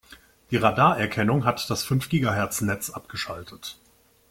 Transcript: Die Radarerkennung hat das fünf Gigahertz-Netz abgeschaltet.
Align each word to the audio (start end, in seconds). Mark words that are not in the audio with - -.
Die 0.49 0.57
Radarerkennung 0.57 1.45
hat 1.45 1.69
das 1.69 1.83
fünf 1.83 2.09
Gigahertz-Netz 2.09 2.89
abgeschaltet. 2.89 3.77